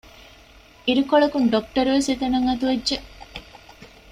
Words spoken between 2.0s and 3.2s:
އެތަނަށް އަތުވެއްޖެ